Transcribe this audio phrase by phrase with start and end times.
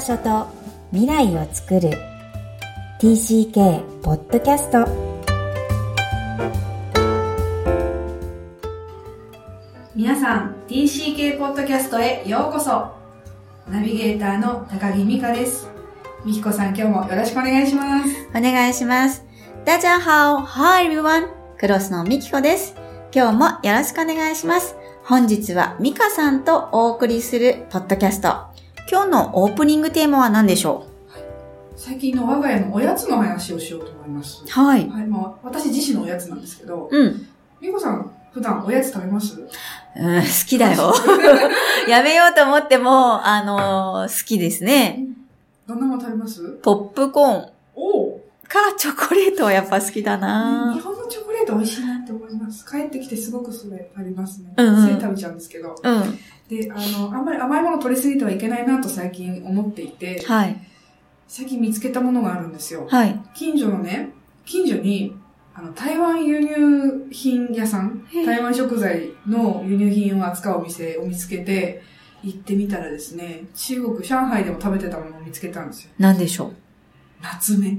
[0.00, 0.46] 場所と
[0.92, 1.90] 未来を作る
[3.00, 4.88] TCK ポッドキャスト
[9.94, 12.94] 皆さん TCK ポッドキャストへようこそ
[13.70, 15.68] ナビゲーターの高木美香です
[16.24, 19.22] 美希子さん今日もよろしくお願いしますお願いします。
[19.66, 21.28] 大家好 Hi everyone!
[21.58, 22.74] クロスのミキコです。
[23.14, 24.76] 今日もよろしくお願いします。
[25.04, 28.49] 本日はミカさんとお送りするポッドキャスト。
[28.90, 30.86] 今日のオープニングテーマは何でしょ
[31.76, 34.42] 最近の我が家のおやつの話をしようと思います。
[34.44, 34.88] うはい。
[34.88, 37.26] はい、まあ私自身のおやつなんですけどうん。
[37.60, 39.40] 美子さん普段おやつ食べます？
[39.96, 40.92] うん、好きだよ。
[41.88, 45.04] やめようと思っても、あのー好きですね。
[45.66, 46.58] どんなもの食べます？
[46.62, 47.48] ポップコーン。
[47.76, 51.99] おおかチョコレートはやっぱ好きだ日な本のチョコレート美味しいな
[52.36, 56.18] ます帰ってきてすごくそれありますね、うんうんつい食べちゃうんですけどうん。
[56.48, 60.60] であのあんまり甘いもの取りすぎてはいけないなと最近思っていてはい。
[61.28, 63.20] 最近見つけたものがあるんですよはい。
[63.34, 64.10] 近所のね、
[64.44, 65.14] 近所に、
[65.54, 71.82] あの、台湾輸入品屋さん、台湾食材の輸入品を扱うお店を見つけて、
[72.24, 75.90] 行ってみたらですね、中国、上海でも食べてたものを見つけたんですよ。
[75.98, 76.52] 何でしょう？
[77.22, 77.78] 夏目。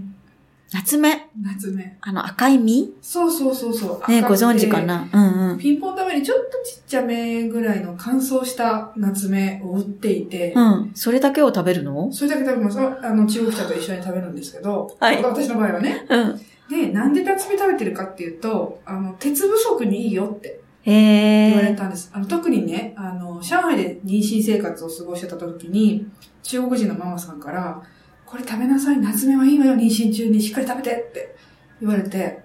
[0.74, 1.30] 夏目。
[1.42, 1.98] 夏目。
[2.00, 2.94] あの赤い実？
[3.02, 4.12] そうそうそうそう。
[4.12, 5.10] ね、ご存知かな？
[5.12, 5.58] うんうん。
[5.58, 10.92] ピンポン玉よりちょっとちっちゃめぐらいの乾燥した夏目を売っていて、うん。
[10.96, 12.10] それだけを食べるの？
[12.14, 12.80] それだけ食べます。
[12.80, 16.06] あの、中国茶と一緒に食べるんですけど、はい私の場合はね。
[16.10, 16.42] うん。
[16.70, 21.76] で、なんで夏目食べてるかっていうと、あの、鉄不足にいいよってへ言われえ。
[21.76, 22.10] たんです。
[22.14, 26.08] あの、特にね、あの、上海で妊娠生活を過ごしてた時に、
[26.44, 27.84] 中国人のママさんから、
[28.32, 31.36] これ食べなさい、夏目はいいわよ、妊娠中にしっかり食べてって
[31.82, 32.40] 言われて、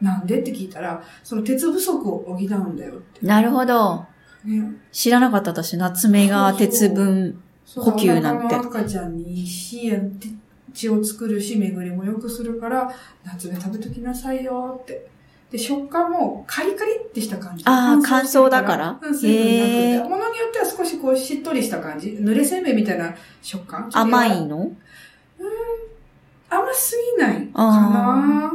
[0.00, 0.40] なんで？
[0.40, 3.26] って聞いたら、その鉄不足を補うんだよって。
[3.26, 4.06] なるほど。
[4.44, 7.42] ね、知らなかった私、夏目が鉄分。
[7.66, 9.92] そう補給なんてお腹の赤ちゃんにいいし、
[10.72, 12.94] 血を作るし、巡りも良くするから、
[13.24, 15.08] 夏目食べときなさいよって。
[15.50, 17.64] で、食感もカリカリってした感じ。
[17.66, 18.98] あー乾燥だから？
[19.02, 20.08] うん、水分なくて。
[20.08, 22.10] ものによっては少しこうしっとりした感じ。
[22.10, 23.90] 濡れせんべいみたいな食感？
[23.92, 24.70] 甘いの？
[26.48, 28.52] 甘すぎないかな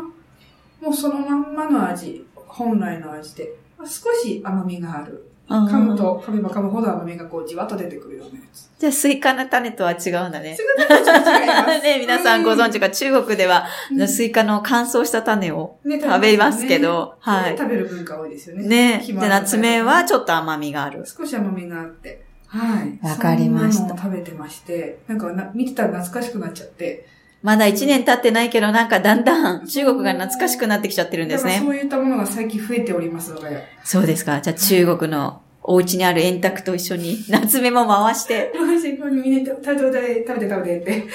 [0.82, 2.26] もうそのまんまの味。
[2.36, 3.54] 本来の味で。
[3.80, 5.24] 少し甘みがある。
[5.50, 8.70] 噛むと、噛めば噛むほど甘みがこうじわっと出てくるようなやつ。
[8.78, 10.58] じゃあ、スイカの種とは違うんだね。
[10.58, 17.58] それがちょっと違います ね、皆さんご存知か、中国では、うんスイカの乾燥した種をね食べますけど、はい。
[17.58, 18.68] 食べる文化多いですよね。
[18.68, 19.06] ね。
[19.08, 21.04] で、ナツメはちょっと甘みがある。
[21.06, 22.27] 少し甘みがあって。
[22.48, 23.06] はい。
[23.06, 27.08] わかりました食べてまして、なんかな見てたら懐かしくなっちゃって。
[27.44, 31.62] まだ1年経ってないけど、なんかだんだん中国が懐かしくなってきちゃってるんですね。
[31.64, 33.64] そういったものが最近増えておりますので。
[33.84, 34.42] そうですか。
[34.42, 41.08] じゃあ中国のお家にある円卓と一緒に夏目も回して食べて食べて食べてって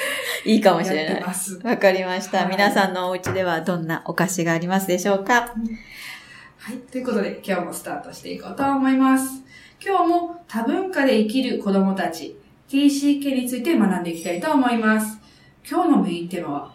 [0.45, 1.25] いいかもしれない。
[1.65, 2.39] わかりました。
[2.41, 5.55] はい皆さんのお家ではどんなお菓子がありますでしょうか？
[6.59, 6.77] はい。
[6.77, 9.43] ということで、今日もスタートしていこうと思います。
[9.85, 12.37] 今日も多文化で生きる子供たち、
[12.69, 15.19] TCK について学んでいきたいと思います。
[15.69, 16.73] 今日のメインテーマは、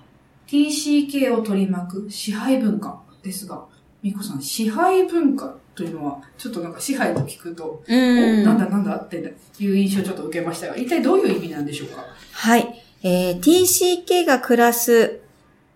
[0.48, 3.64] TCK を取り巻く支配文化ですが、
[4.04, 7.96] みこさん、支配文化というのは、ちょっとなんか支配と聞くと、うお
[8.44, 8.60] なんん。
[8.60, 9.18] だなんだって
[9.60, 12.04] いう印象をちょっと受けましたが、一体どういう意味なんでしょうか？
[12.34, 12.84] はい。
[13.04, 15.20] えー TCK が暮らす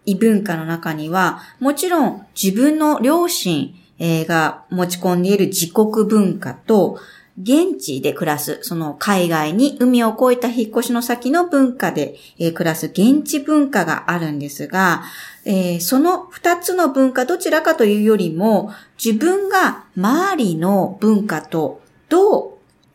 [0.06, 7.00] 異文化の中には、もちろん自分の両親、えーが持ち込んでいる自国文化と、
[7.42, 15.04] 現地で暮らす、その海外に海を越えた引っ越しの先の文化で、え暮らす現地文化があるんですが、
[15.46, 18.72] えーその二つの文化どちらかというよりも、
[19.04, 22.52] 自分が周りの文化とどう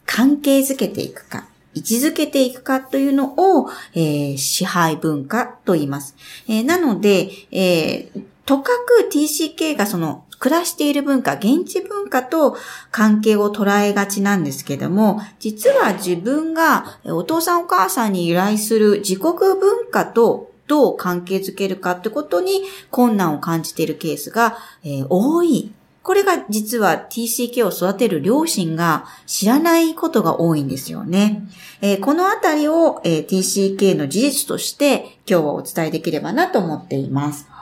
[0.07, 6.15] 関係づけていくか、位置づけていくかというのを、えー支配文化と言います。
[6.49, 8.11] えなので、え
[8.47, 12.57] とかく TCK がその暮らしている文化、現地文化と
[12.91, 25.73] 関係を捉えがちなんですけども、実は自分がお父さんお母さんに由来する自国文化とどう関係づけるかってことに困難を感じているケースが、えー多い。
[26.03, 31.49] これが実は TCK を育てる両親が知らないことが多いんですよね。
[31.81, 37.56] えーこのあたりを、えー TCK の事実として今日はお伝えできればなと思っています。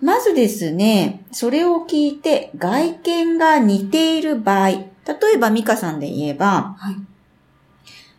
[0.00, 4.86] まずですね、それを聞いて外見が似ている場合、例
[5.34, 6.96] えばミカさんで言えば、はい。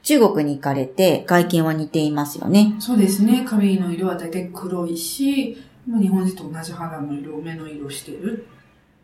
[0.03, 2.75] 中国に行かれて外見は似ていますよね。
[2.79, 3.45] そうですね。
[3.45, 8.47] 髪の色は大体黒いし、まあ日本人と同じ肌の色、目の色してる。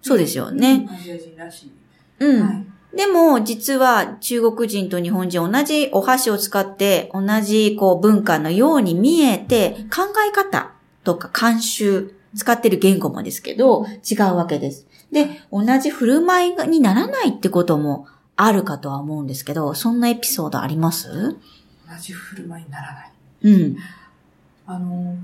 [0.02, 0.88] そうですよね。
[0.90, 1.72] アジア人らしい。
[2.20, 2.42] うん。
[2.42, 2.66] はい。
[2.96, 10.72] でも、実は中国人と日本人同じお箸を使って同じこう文化のように見えて、考え方
[11.04, 14.88] とか慣習、使ってる言語もですけど、違うわけです。
[15.12, 21.38] で、同じ振る舞いにならないってこともあるかとは思うんですけど、そんなエピソードあります？
[21.88, 23.12] 同じ振る舞いにならない。
[23.44, 23.77] うん。
[24.65, 25.15] あの、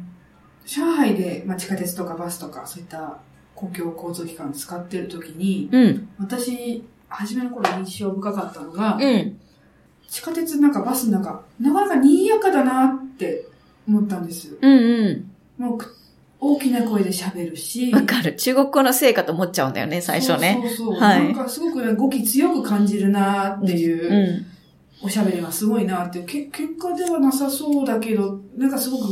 [0.65, 3.17] 上海で、まあ、地下鉄とかバスとか、そういった
[3.55, 6.09] 公共交通機関使ってる時に、うん。
[6.19, 9.39] 私、初めの頃印象深かったのが、うん。
[10.07, 13.47] 地下鉄なんかバスなんか、なかなか賑やかだなって
[13.87, 14.57] 思ったんです。
[14.61, 15.25] うんう
[15.57, 15.63] ん。
[15.63, 15.95] もうく、
[16.41, 18.35] 大きな声で喋るし、わかる。
[18.35, 20.57] 中国語のせいかと思っちゃうんだよね、最初ね。
[20.61, 20.99] そうそうそう。
[21.01, 24.45] はいなんかすごくね、語気強く感じるなっていう、う
[25.01, 29.05] おしゃべりがすごいなってけ、結果ではなさそうだけど、なんかすごく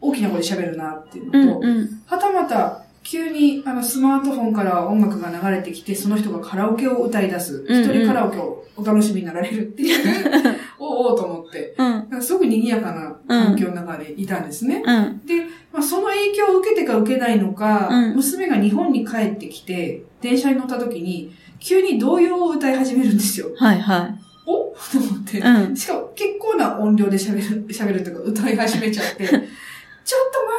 [0.00, 1.46] 大きな声で喋るなっていうん。
[1.46, 2.02] のと、うんうん。
[2.06, 7.64] はたまた、急にあのスマートフォンから音楽が流れてきて、その人がカラオケを歌い出す。
[7.68, 9.98] うんうん一人カラオケをお楽しみになられるっていう、
[10.92, 11.74] おおーと思って。
[11.78, 11.86] うん。
[11.86, 14.82] なんかすごく賑やかな環境の中でいたんですね。
[14.84, 15.26] うん。
[15.26, 23.50] で、まあ、その影響を受けてか受けないのか、うん娘が日本に帰ってきて、電車に乗った時に、急に童謡を歌い始めるんですよ。
[23.56, 24.10] はいは
[24.46, 24.74] お？
[24.92, 25.38] と思って。
[25.38, 25.40] い。
[25.40, 25.76] うん。
[25.76, 29.48] しかも結構な音量で喋る、喋るとか歌い始めちゃって、 ちょっと待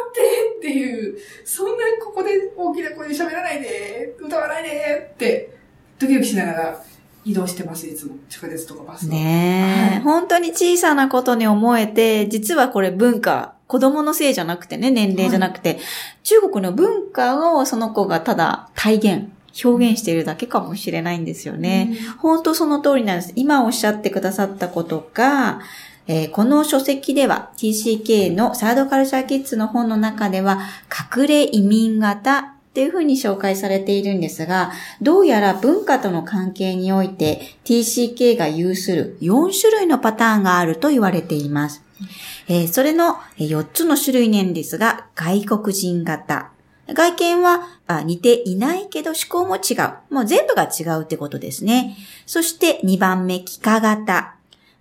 [0.09, 5.50] ってっていう、そんなここで大きな声で喋らないで、歌わないでって、
[6.00, 6.83] ドキドキしながら
[7.25, 8.15] 移動してます、いつも。
[8.29, 9.13] 地下鉄とかバスとか。
[9.15, 15.79] ねえ、はい本当に小さなことに思えて、実はこれ文化、子供のせいじゃなくてね、年齢じゃなくて、
[16.23, 19.29] 中国の文化をその子がただ体現、
[19.63, 21.97] 表現しているだけかもしれないんですよね。
[22.19, 23.33] 本当その通りなんです。
[23.35, 25.61] 今おっしゃってくださったことが、
[26.07, 30.67] えーこの書籍では TCK のサードカルチャーキッズの本の中では
[31.15, 41.83] 隠れ移民型っていうふうに紹介されているんですが、どうやら文化との関係において TCK が有する4種類のパターンがあると言われています。
[42.47, 46.49] えーそれの4つの種類なんですが、外国人型。
[46.87, 47.67] 外見は
[48.05, 49.75] 似ていないけど思考も違
[50.09, 50.13] う。
[50.13, 51.95] もう全部が違うってことですね。
[52.25, 54.35] そして2番目、幾何型。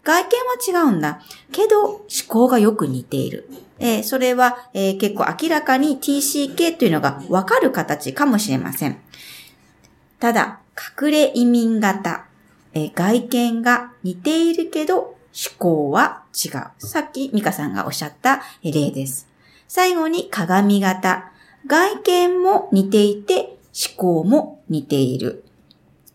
[0.05, 1.21] 外見は違うんだ。
[1.53, 3.49] けど思考がよく似ている。
[3.79, 8.99] えーそれは、えー結構明らかに TCK というのがわかる形かもしれません。
[10.19, 10.61] ただ、
[11.01, 12.27] 隠れ移民型。
[12.75, 15.17] えー外見が似ているけど思
[15.59, 16.53] 考は違う。
[16.79, 19.29] さっきミカさんがおっしゃった例です。
[19.69, 21.31] 最後に鏡型。
[21.67, 25.45] 外見も似ていて思考も似ている。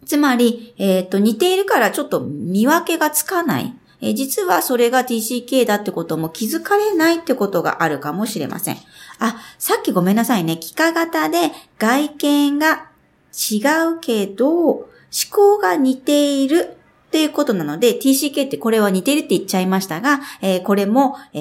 [0.08, 3.74] つまり、えっ、と、似ているからちょっと見分けがつかない。
[4.02, 8.78] えー実はそれが TCK だってことも気づかれないってことがあるかもしれません。
[9.20, 10.54] あ、さっきごめんなさいね。
[10.54, 12.90] 幾何型で外見が
[13.34, 13.58] 違
[13.96, 14.88] うけど、思
[15.32, 16.78] 考が似ている
[17.08, 21.40] っていうことなので、TCK ってこれは似てるって言っちゃいましたが、えーこれも、え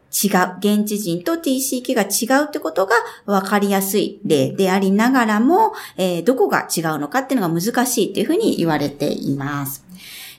[0.00, 0.56] ー違う。
[0.58, 2.94] 現地人と TCK が違うってことが
[3.26, 9.84] 分かりやすい例でありながらも、えーどこが違うのかっていうのが難しいっていうふうに言われています。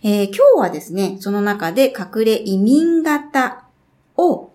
[0.02, 3.66] えー今日はですね、その中で隠れ移民型
[4.16, 4.52] を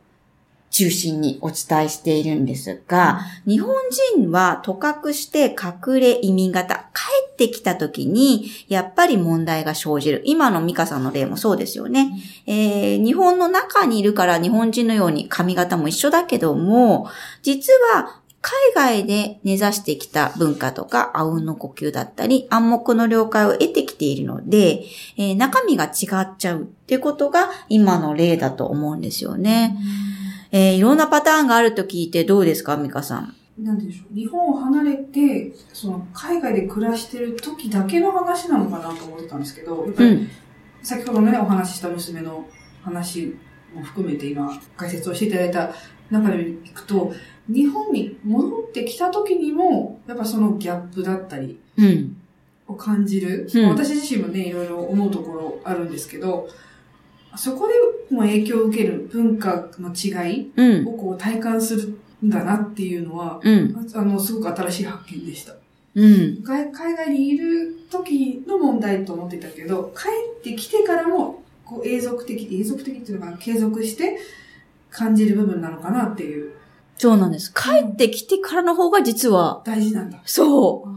[0.71, 3.75] 中心にお伝えしているんですが、日本
[4.15, 6.89] 人はとかくして隠れ移民型、
[7.47, 10.23] ってきた時に、やっぱり問題が生じる。
[10.26, 12.11] 今のミカさんの例もそうですよね。
[12.47, 17.09] えー日本の中にいるから日本人のように髪型も一緒だけども、
[17.42, 18.52] 実は海
[19.02, 24.85] 外で根ざしてきた文化とか、あうんの呼吸だったり、暗黙の了解を得てきているので、
[25.16, 25.88] えー中身が違
[26.23, 29.76] っちゃうってことが今の例だと思うんですよね。
[30.52, 33.35] えーいろんなパターンがあると聞いてどうですか、ミカさん？
[33.62, 34.14] なんでしょう。
[34.14, 40.29] 日本を離れて、その、海外で暮らしてる時だけの話なのかなと思ってたんですけど、やっぱり、うん。
[40.83, 42.47] 先ほどね、お話しした娘の
[42.83, 43.35] 話
[43.75, 45.73] も含めて今、解説をしていただいた
[46.11, 47.12] 中でいくと、
[47.49, 52.17] 日本に戻ってきた時にも、やっぱそのギャップだったりうん。
[52.67, 53.49] を感じる。
[53.52, 56.49] うん私自身もね、いろいろ思うところあるんですけど、
[57.37, 57.75] そこで
[58.14, 60.88] も影響を受ける文化の違いうん。
[60.88, 63.89] をこう体感するんだなっていうのは、うん。
[63.95, 65.55] あの、すごく新しい発見でした。
[65.95, 66.43] うん。
[66.45, 70.09] 海海外にいる時の問題と思ってたけど、帰
[70.41, 74.19] ってきてからも、こう、永続的、永続的っていうのかな、継続して
[74.91, 76.53] 感じる部分なのかなっていう、
[76.99, 77.53] そうなんです。
[77.55, 80.21] 帰ってきてからの方が実は、大事なんだ。
[80.27, 80.91] そう。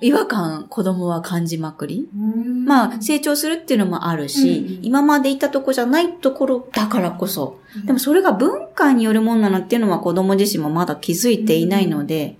[0.00, 2.08] 違和感、子供は感じまくり。
[2.12, 7.58] まあ、成長するっていうのもあるし、うんうん今までいたとこじゃないところだからこそ。
[7.84, 12.38] でもそれが文化によるものなのっていうのは子供自身もまだ気づいていないので、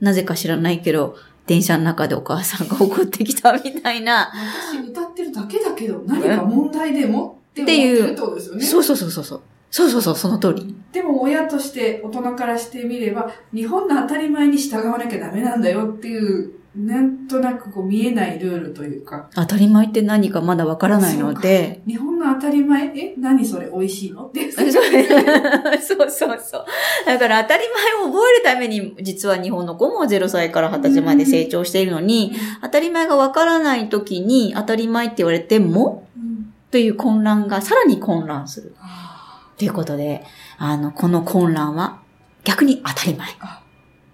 [0.00, 1.16] なぜか知らないけど、
[1.46, 4.30] 電車の中でお母さんが怒ってきたみたいな。
[4.72, 7.38] 私歌ってるだけだけど、何か問題でも？
[7.50, 8.64] って思ってるってことですよね。
[8.64, 9.40] そうそうそうそうそう。
[9.70, 10.74] そうそうそう、その通り。
[10.92, 21.82] でも親として、大人からしてみれば、日本の当たり前に従わなきゃダメなんだよっていう、なんとなくこう見えないルールというか、当たり前って何かまだわからないので。
[21.86, 23.14] 日本の当たり前、え？
[23.18, 23.68] 何それ？
[23.68, 24.26] 美味しいの？
[24.26, 24.52] って。
[24.52, 26.64] そうそうそう。
[27.06, 27.64] だから当たり
[27.98, 38.76] 前を覚えるために、実は日本の子も0歳から20歳まで成長しているのに、当たり前がわからない時に当たり前って言われても、うんという混乱がさらに混乱する。
[38.78, 40.24] あということで、
[40.56, 41.98] あの、この混乱は
[42.44, 43.26] 逆に当たり前。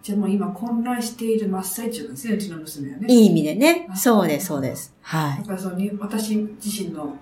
[0.06, 3.12] ーじゃあもう今混乱している真っ最中なんですね、うちの娘はね。
[3.12, 3.88] いい意味でね。
[3.90, 4.94] あそうです、そうです。
[5.02, 5.38] はい。
[5.38, 7.16] だからそ私自身の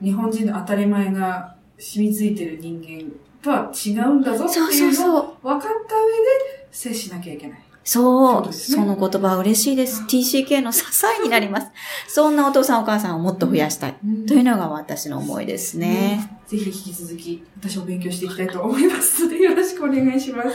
[0.00, 3.12] 日本人の当たり前が染みついてる人間
[3.42, 5.36] とは違うんだぞってそういうのを。
[5.42, 7.62] 分かった上で接しなきゃいけない。
[7.84, 8.44] そう。
[8.44, 10.04] そうねその言葉は嬉しいです。
[10.04, 10.84] TCK の支
[11.20, 11.66] えになります。
[12.06, 13.96] そんなお父さんお母さんをもっと増やしたい。
[14.28, 16.38] というのが私の思いですね。
[16.46, 20.50] ぜひ引き続き私も勉強していきたいと思いますのでよろしくお願いします。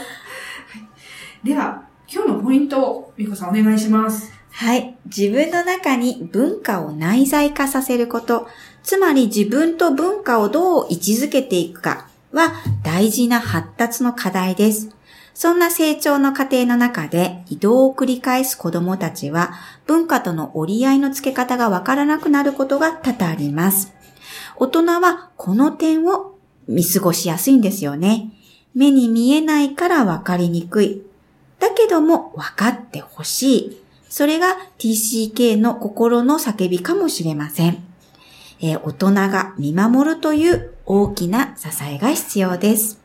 [1.44, 4.32] では、今日のポイントをみこさんお願いします。
[4.50, 4.96] はい。
[5.04, 8.48] 自分の中に文化を内在化させること、
[8.82, 14.88] つまり自分と文化をどう位置づけていくかは大事な発達の課題です。
[15.32, 19.52] そんな成長の過程の中で移動を繰り返す子供たちは
[19.86, 23.92] 文化との折り合いのつけ方がわからなくなることが多々あります。
[24.56, 26.34] 大人はこの点を
[26.66, 28.32] 見過ごしやすいんですよね。
[28.74, 31.07] 目に見えないからわかりにくい。
[31.60, 33.82] だけども分かってほしい。
[34.08, 37.84] それが TCK の心の叫びかもしれません。
[38.60, 43.00] えー大人が見守るという大きな支えが必要です。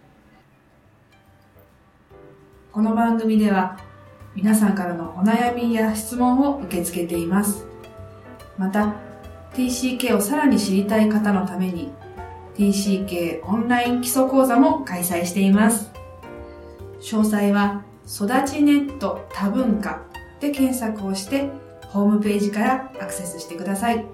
[2.72, 3.78] この番組では
[4.36, 7.66] 皆さんからのお悩みや質問を受け付けています。
[8.58, 8.96] また、
[9.54, 11.92] TCK をさらに知りたい方のために
[12.56, 15.92] TCK オンライン基礎講座も開催しています。
[17.00, 20.02] 詳細は育ちネット多文化
[20.40, 21.50] で検索をして
[21.94, 24.06] ホームページからアクセスしてください。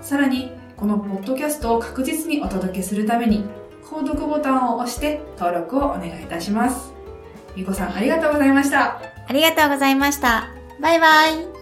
[0.00, 3.44] さらに、このポッドキャストを確実にお届けするために、
[3.82, 6.92] 購読ボタンを押して登録をお願いいたします。
[7.56, 9.00] みこさんありがとうございました。
[9.26, 10.48] ありがとうございました。
[10.80, 11.57] バイバイ。